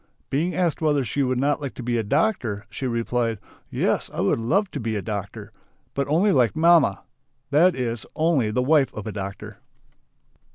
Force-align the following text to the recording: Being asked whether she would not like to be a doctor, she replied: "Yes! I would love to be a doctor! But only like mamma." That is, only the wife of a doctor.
Being 0.31 0.55
asked 0.55 0.81
whether 0.81 1.03
she 1.03 1.21
would 1.21 1.37
not 1.37 1.61
like 1.61 1.75
to 1.75 1.83
be 1.83 1.95
a 1.99 2.03
doctor, 2.03 2.65
she 2.71 2.87
replied: 2.87 3.37
"Yes! 3.69 4.09
I 4.11 4.19
would 4.21 4.41
love 4.41 4.71
to 4.71 4.79
be 4.79 4.95
a 4.95 5.01
doctor! 5.03 5.51
But 5.93 6.07
only 6.07 6.31
like 6.31 6.55
mamma." 6.55 7.03
That 7.51 7.75
is, 7.75 8.07
only 8.15 8.49
the 8.49 8.63
wife 8.63 8.91
of 8.95 9.05
a 9.05 9.11
doctor. 9.11 9.59